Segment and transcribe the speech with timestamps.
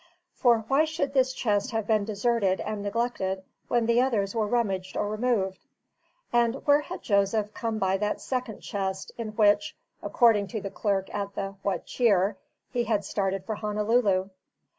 [0.33, 4.97] For why should this chest have been deserted and neglected, when the others were rummaged
[4.97, 5.59] or removed?
[6.33, 7.35] and where had Jos.
[7.53, 12.35] come by that second chest, with which (according to the clerk at the What Cheer)
[12.71, 14.29] he had started for Honolulu?